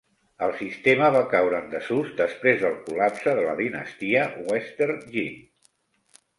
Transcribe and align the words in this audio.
El 0.43 0.53
sistema 0.61 1.09
va 1.15 1.21
caure 1.33 1.59
en 1.65 1.69
desús 1.73 2.09
després 2.23 2.59
del 2.65 2.75
col·lapse 2.89 3.37
de 3.43 3.47
la 3.51 3.55
dinastia 3.63 4.27
Western 4.51 5.09
Jin. 5.15 5.41